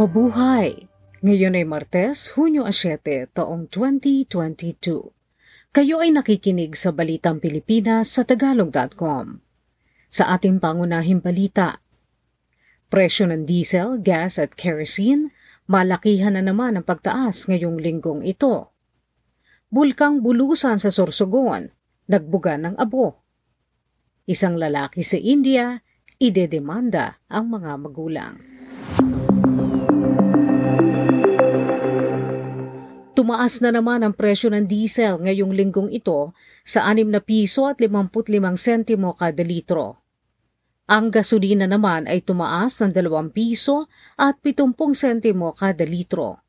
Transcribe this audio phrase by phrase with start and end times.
[0.00, 0.88] Mabuhay!
[1.20, 5.12] Ngayon ay Martes, Hunyo 7, taong 2022.
[5.76, 9.44] Kayo ay nakikinig sa Balitang Pilipinas sa Tagalog.com.
[10.08, 11.84] Sa ating pangunahing balita,
[12.88, 15.36] presyo ng diesel, gas at kerosene,
[15.68, 18.72] malakihan na naman ang pagtaas ngayong linggong ito.
[19.68, 21.76] Bulkang bulusan sa Sorsogon,
[22.08, 23.20] nagbuga ng abo.
[24.24, 25.84] Isang lalaki sa India,
[26.16, 28.49] idedemanda ang mga magulang.
[33.20, 36.32] Tumaas na naman ang presyo ng diesel ngayong linggong ito
[36.64, 38.16] sa 6 na piso at 55
[38.56, 40.00] sentimo kada litro.
[40.88, 46.40] Ang gasolina naman ay tumaas ng 2 piso at 70 sentimo kada litro.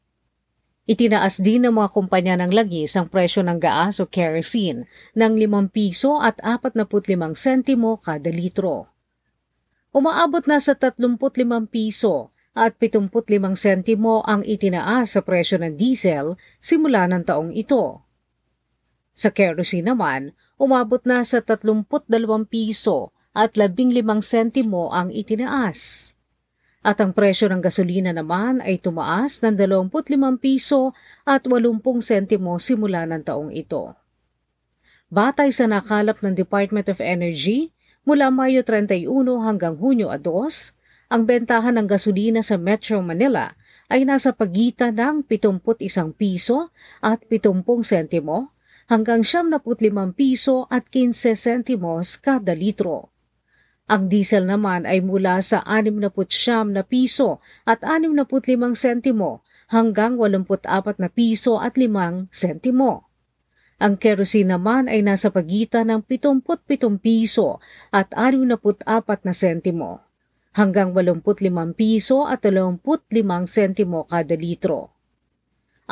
[0.87, 5.75] Itinaas din ng mga kumpanya ng langis ang presyo ng gaas o kerosene ng 5
[5.75, 7.03] piso at 45
[7.35, 8.87] sentimo kada litro.
[9.91, 11.19] Umaabot na sa 35
[11.67, 18.03] piso at 75 sentimo ang itinaas sa presyo ng diesel simula ng taong ito.
[19.15, 21.87] Sa kerosene naman, umabot na sa 32
[22.47, 26.11] piso at 15 sentimo ang itinaas.
[26.81, 33.05] At ang presyo ng gasolina naman ay tumaas ng 25 piso at 80 sentimo simula
[33.05, 33.93] ng taong ito.
[35.11, 37.75] Batay sa nakalap ng Department of Energy,
[38.07, 39.05] mula Mayo 31
[39.43, 40.80] hanggang Hunyo 2,
[41.11, 43.51] ang bentahan ng gasolina sa Metro Manila
[43.91, 45.59] ay nasa pagitan ng 71
[46.15, 46.71] piso
[47.03, 48.55] at 70 sentimo
[48.87, 53.11] hanggang 75 piso at 15 sentimos kada litro.
[53.91, 61.11] Ang diesel naman ay mula sa 69 na piso at 65 sentimo hanggang 84 na
[61.11, 63.11] piso at 5 sentimo.
[63.83, 67.59] Ang kerosene naman ay nasa pagitan ng 77 piso
[67.91, 70.07] at 64 na sentimo
[70.55, 73.11] hanggang 85 piso at 25
[73.47, 74.91] sentimo kada litro.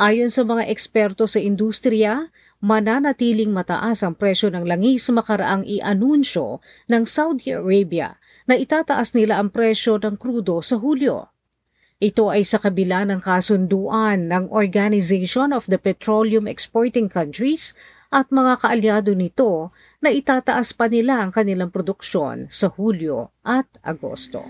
[0.00, 2.32] Ayon sa mga eksperto sa industriya,
[2.64, 8.16] mananatiling mataas ang presyo ng langis makaraang i-anunsyo ng Saudi Arabia
[8.48, 11.28] na itataas nila ang presyo ng krudo sa Hulyo.
[12.00, 17.76] Ito ay sa kabila ng kasunduan ng Organization of the Petroleum Exporting Countries
[18.10, 19.70] at mga kaalyado nito
[20.02, 24.42] na itataas pa nila ang kanilang produksyon sa Hulyo at Agosto.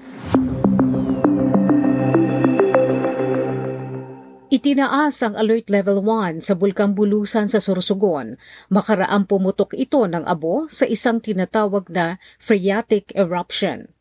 [4.50, 8.34] Itinaas ang Alert Level 1 sa Bulkang Bulusan sa Sorsogon.
[8.66, 13.94] Makaraang pumutok ito ng abo sa isang tinatawag na phreatic eruption.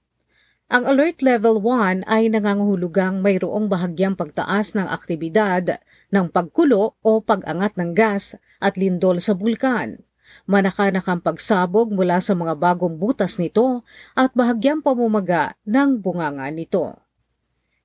[0.74, 5.78] Ang Alert Level 1 ay nangangahulugang mayroong bahagyang pagtaas ng aktibidad
[6.10, 10.02] ng pagkulo o pag-angat ng gas at lindol sa bulkan.
[10.46, 13.82] Manakanakang pagsabog mula sa mga bagong butas nito
[14.14, 16.98] at bahagyang pamumumaga ng bunganga nito.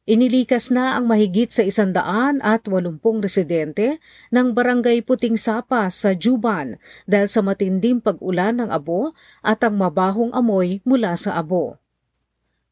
[0.05, 6.77] Inilikas na ang mahigit sa isandaan at walumpung residente ng barangay Puting Sapa sa Juban
[7.09, 11.81] dahil sa matinding pag-ulan ng abo at ang mabahong amoy mula sa abo.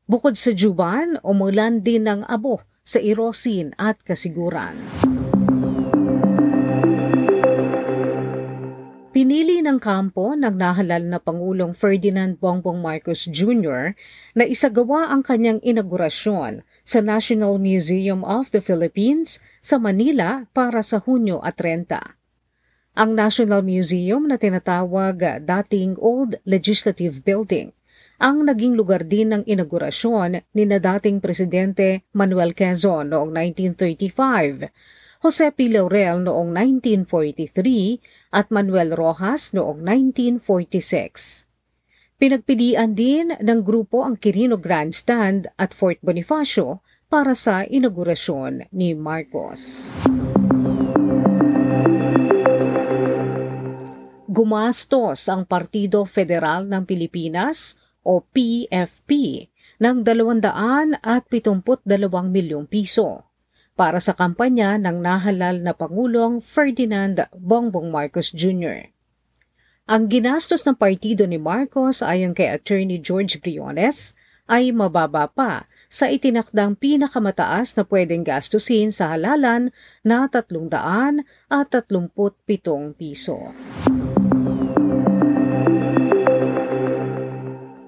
[0.05, 4.77] Bukod sa Juban, umulan din ng abo sa Irosin at Kasiguran.
[9.63, 13.95] Ng kampo ng nahalal na Pangulong Ferdinand Bongbong Marcos Jr.
[14.35, 20.99] na isagawa ang kanyang inaugurasyon sa National Museum of the Philippines sa Manila para sa
[20.99, 22.19] Hunyo at 30.
[22.99, 27.71] Ang National Museum na tinatawag dating Old Legislative Building
[28.23, 34.71] ang naging lugar din ng inaugurasyon ni na dating Presidente Manuel Quezon noong 1935
[35.23, 35.71] Jose P.
[35.71, 41.47] Laurel noong 1943 at Manuel Rojas noong 1946.
[42.19, 49.87] Pinagpilian din ng grupo ang Quirino Grandstand at Fort Bonifacio para sa inaugurasyon ni Marcos.
[54.27, 59.47] Gumastos ang Partido Federal ng Pilipinas o PFP
[59.79, 60.99] ng 272
[62.27, 63.31] milyong piso
[63.83, 68.95] para sa kampanya ng nahalal na Pangulong Ferdinand Bongbong Marcos Jr.
[69.91, 74.15] Ang ginastos ng partido ni Marcos ayon kay Attorney George Briones
[74.47, 79.75] ay mababa pa sa itinakdang pinakamataas na pwedeng gastusin sa halalan
[80.07, 81.27] na 337
[82.95, 83.51] piso.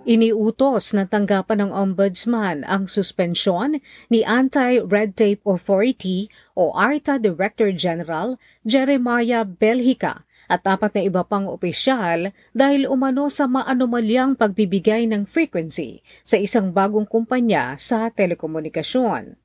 [0.05, 3.81] Iniutos na tanggapan ng Ombudsman ang suspensyon
[4.12, 8.37] ni Anti-Red Tape Authority o ARTA Director General
[8.69, 16.05] Jeremiah Belhica at apat na iba pang opisyal dahil umano sa maanomalyang pagbibigay ng frequency
[16.21, 19.41] sa isang bagong kumpanya sa telekomunikasyon.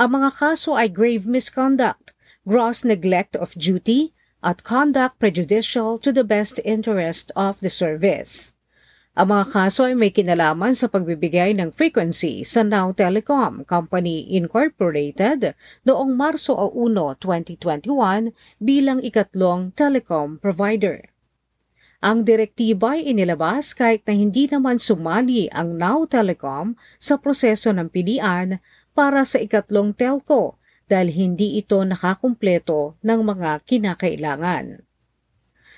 [0.00, 2.16] Ang mga kaso ay grave misconduct,
[2.48, 8.53] gross neglect of duty, at conduct prejudicial to the best interest of the service.
[9.14, 15.54] Ang mga kaso ay may kinalaman sa pagbibigay ng frequency sa Now Telecom Company Incorporated
[15.86, 21.14] noong Marso 1, 2021 bilang ikatlong telecom provider.
[22.02, 27.94] Ang direktiba ay inilabas kahit na hindi naman sumali ang Now Telecom sa proseso ng
[27.94, 28.58] pilian
[28.98, 30.58] para sa ikatlong telco
[30.90, 34.82] dahil hindi ito nakakumpleto ng mga kinakailangan.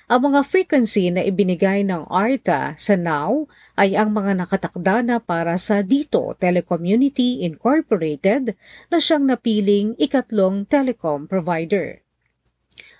[0.07, 5.59] Ang mga frequency na ibinigay ng ARTA sa NOW ay ang mga nakatakda na para
[5.59, 8.55] sa Dito Telecommunity Incorporated
[8.87, 12.07] na siyang napiling ikatlong telecom provider.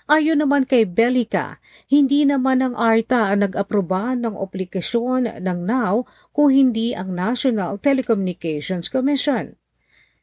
[0.04, 6.04] Ayon naman kay Belica, hindi naman ang ARTA ang nag-aproba ng obligasyon ng NOW
[6.36, 9.56] kung hindi ang National Telecommunications Commission.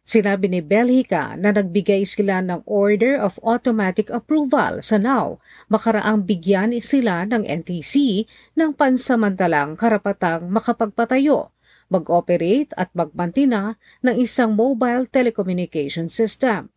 [0.05, 6.77] Sinabi ni Belhica na nagbigay sila ng Order of Automatic Approval sa NOW makaraang bigyan
[6.77, 8.23] sila ng NTC
[8.53, 11.49] ng pansamantalang karapatang makapagpatayo,
[11.89, 16.69] mag-operate at magmantina ng isang mobile telecommunication system.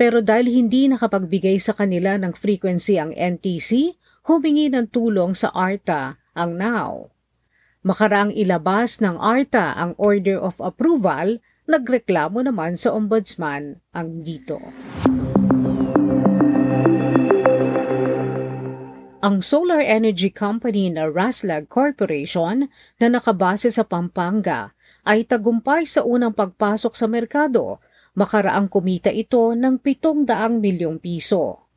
[0.00, 6.16] Pero dahil hindi nakapagbigay sa kanila ng frequency ang NTC, humingi ng tulong sa ARTA
[6.32, 7.12] ang NOW.
[7.84, 14.60] Makaraang ilabas ng ARTA ang Order of Approval Nagreklamo naman sa ombudsman ang dito.
[19.24, 22.68] Ang solar energy company na Raslag Corporation
[23.00, 24.76] na nakabase sa Pampanga
[25.08, 27.80] ay tagumpay sa unang pagpasok sa merkado,
[28.12, 31.72] makaraang kumita ito ng 700 milyong piso.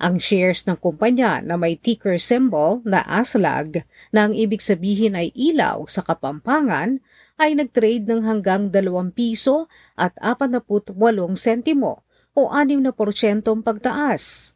[0.00, 3.84] Ang shares ng kumpanya na may ticker symbol na ASLAG
[4.16, 7.04] na ang ibig sabihin ay ilaw sa Kapampangan
[7.40, 10.92] ay nag-trade ng hanggang 2 piso at 48
[11.40, 12.04] sentimo
[12.36, 14.52] o 6 na porsyentong pagtaas.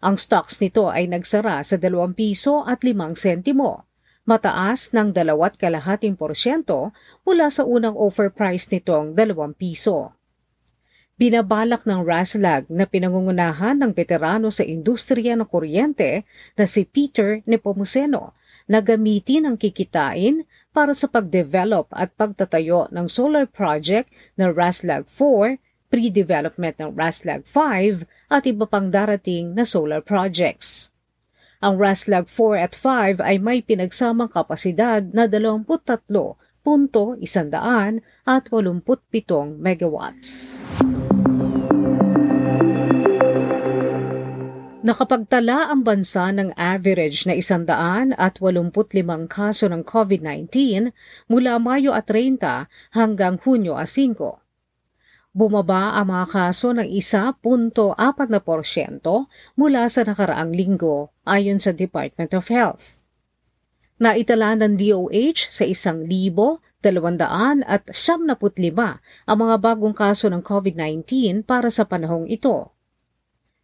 [0.00, 3.84] Ang stocks nito ay nagsara sa 2 piso at 5 sentimo,
[4.24, 10.16] mataas ng 2 kalahating porsyento mula sa unang offer price nitong 2 piso.
[11.20, 16.24] Binabalak ng Raslag na pinangungunahan ng veterano sa industriya ng kuryente
[16.58, 18.34] na si Peter Nepomuceno
[18.66, 24.08] na gamitin ang kikitain para sa pag-develop at pagtatayo ng solar project
[24.40, 25.60] na Raslag 4,
[25.92, 30.88] pre-development ng Raslag 5 at iba pang darating na solar projects.
[31.60, 36.66] Ang Raslag 4 at 5 ay may pinagsamang kapasidad na 23.187
[38.26, 40.58] at 87 megawatts.
[44.82, 48.18] Nakapagtala ang bansa ng average na 185
[49.30, 50.90] kaso ng COVID-19
[51.30, 54.42] mula Mayo at 30 hanggang Hunyo a 5.
[55.30, 57.94] Bumaba ang mga kaso ng 1.4%
[59.54, 62.98] mula sa nakaraang linggo ayon sa Department of Health.
[64.02, 66.42] Naitala ng DOH sa 1,200
[67.70, 68.98] at 75
[69.30, 72.74] ang mga bagong kaso ng COVID-19 para sa panahong ito.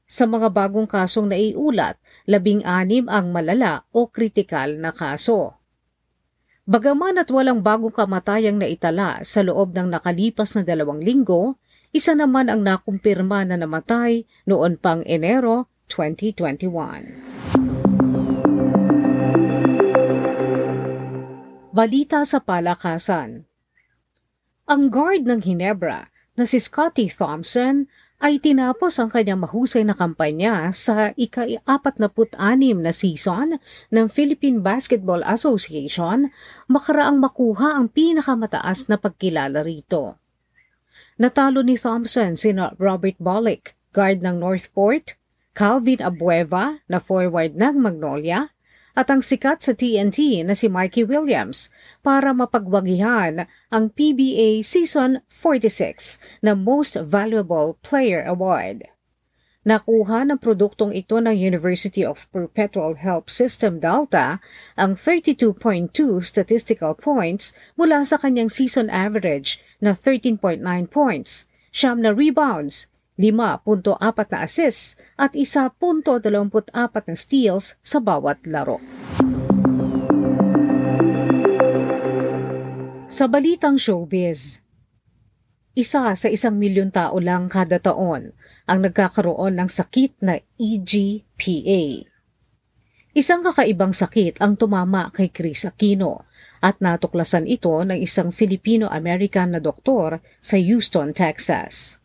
[0.09, 5.61] Sa mga bagong kasong naiulat, labing-anim ang malala o kritikal na kaso.
[6.65, 11.61] Bagaman at walang bagong kamatayang naitala sa loob ng nakalipas na dalawang linggo,
[11.93, 17.21] isa naman ang nakumpirma na namatay noon pang Enero 2021.
[21.77, 23.45] Balita sa palakasan
[24.73, 30.75] Ang guard ng Hinebra na si Scotty Thompson ay tinapos ang kanyang mahusay na kampanya
[30.75, 32.35] sa ika-46
[32.83, 33.63] na season
[33.95, 36.27] ng Philippine Basketball Association
[36.67, 40.19] makaraang makuha ang pinakamataas na pagkilala rito.
[41.19, 45.19] Natalo ni Thompson sina Robert Bollick, guard ng Northport,
[45.55, 48.55] Calvin Abueva na forward ng Magnolia,
[48.99, 51.71] at ang sikat sa TNT na si Mikey Williams
[52.03, 58.91] para mapagwagihan ang PBA Season 46 na Most Valuable Player Award.
[59.63, 64.43] Nakuha ng produktong ito ng University of Perpetual Help System Delta
[64.75, 65.55] ang 32.2
[66.19, 70.59] statistical points mula sa kanyang season average na 13.9
[70.91, 73.99] points, siyam na rebounds, 5.4
[74.31, 76.31] na assists at 1.24
[76.79, 78.79] na steals sa bawat laro.
[83.11, 84.63] Sa balitang showbiz,
[85.75, 88.31] isa sa isang milyon tao lang kada taon
[88.71, 92.07] ang nagkakaroon ng sakit na EGPA.
[93.19, 96.31] Isang kakaibang sakit ang tumama kay Chris Aquino
[96.63, 101.98] at natuklasan ito ng isang Filipino-American na doktor sa Houston, Texas.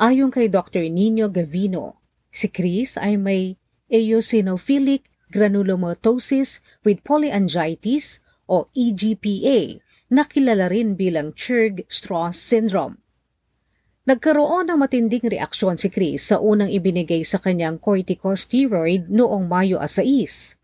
[0.00, 0.88] Ayon kay Dr.
[0.88, 2.00] Nino Gavino,
[2.32, 3.60] si Chris ay may
[3.92, 12.96] eosinophilic granulomatosis with polyangiitis o EGPA na kilala rin bilang Churg-Strauss syndrome.
[14.08, 20.56] Nagkaroon ng matinding reaksyon si Chris sa unang ibinigay sa kanyang corticosteroid noong Mayo 6.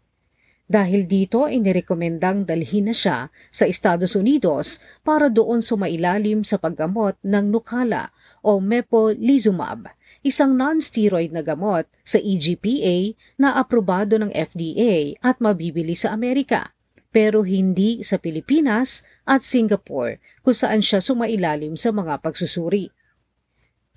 [0.64, 7.52] Dahil dito, inirekomendang dalhin na siya sa Estados Unidos para doon sumailalim sa paggamot ng
[7.52, 8.16] nukala
[8.46, 9.90] o mepolizumab,
[10.22, 16.70] isang non-steroid na gamot sa EGPA na aprobado ng FDA at mabibili sa Amerika,
[17.10, 22.94] pero hindi sa Pilipinas at Singapore kung saan siya sumailalim sa mga pagsusuri.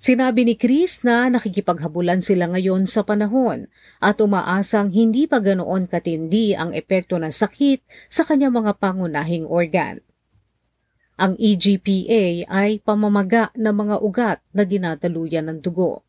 [0.00, 3.68] Sinabi ni Chris na nakikipaghabulan sila ngayon sa panahon
[4.00, 10.00] at umaasang hindi pa ganoon katindi ang epekto ng sakit sa kanyang mga pangunahing organ.
[11.20, 16.00] Ang EGPA ay pamamaga ng mga ugat na dinadaluyan ng dugo.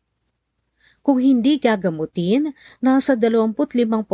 [1.04, 4.08] Kung hindi gagamutin, nasa 25%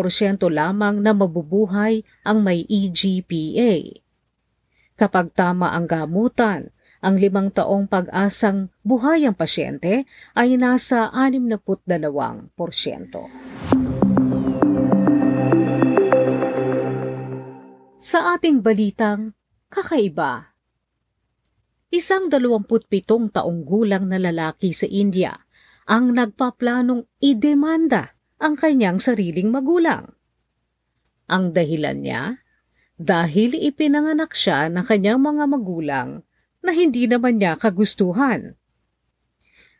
[0.50, 4.02] lamang na mabubuhay ang may EGPA.
[4.98, 10.02] Kapag tama ang gamutan, ang limang taong pag-asang buhay ang pasyente
[10.34, 12.50] ay nasa 62%.
[18.02, 19.38] Sa ating balitang,
[19.70, 20.47] kakaiba
[21.88, 25.33] Isang 27 taong gulang na lalaki sa India
[25.88, 30.12] ang nagpaplanong idemanda ang kanyang sariling magulang.
[31.33, 32.45] Ang dahilan niya?
[33.00, 36.11] Dahil ipinanganak siya ng kanyang mga magulang
[36.61, 38.61] na hindi naman niya kagustuhan.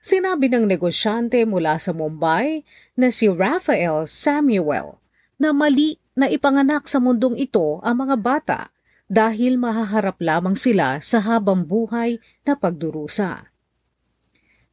[0.01, 2.65] Sinabi ng negosyante mula sa Mumbai
[2.97, 4.97] na si Raphael Samuel
[5.37, 8.61] na mali na ipanganak sa mundong ito ang mga bata
[9.09, 13.49] dahil mahaharap lamang sila sa habang buhay na pagdurusa.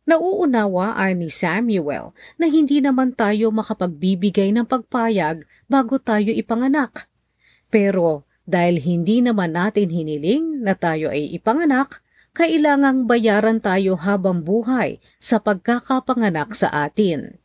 [0.06, 7.10] Nauunawaan ni Samuel na hindi naman tayo makapagbibigay ng pagpayag bago tayo ipanganak.
[7.74, 12.06] Pero dahil hindi naman natin hiniling na tayo ay ipanganak,
[12.38, 17.42] kailangang bayaran tayo habang buhay sa pagkakapanganak sa atin.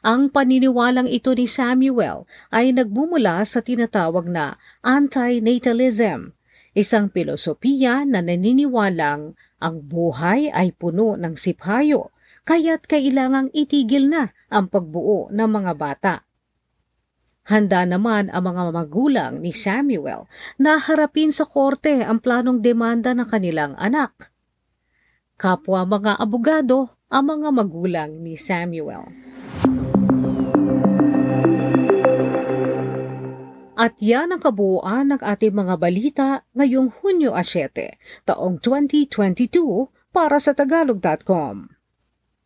[0.00, 6.32] Ang paniniwalang ito ni Samuel ay nagmumula sa tinatawag na anti-natalism,
[6.72, 12.16] isang pilosopiya na naniniwalang ang buhay ay puno ng siphayo,
[12.48, 16.14] kaya't kailangang itigil na ang pagbuo ng mga bata.
[17.44, 20.24] Handa naman ang mga magulang ni Samuel
[20.56, 24.32] na harapin sa korte ang planong demanda ng kanilang anak.
[25.36, 29.29] Kapwa mga abogado ang mga magulang ni Samuel.
[33.80, 37.96] At yan ang kabuuan ng ating mga balita ngayong Hunyo 7,
[38.28, 41.64] taong 2022 para sa Tagalog.com.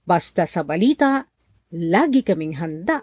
[0.07, 1.26] Basta sa balita,
[1.75, 3.03] lagi kaming handa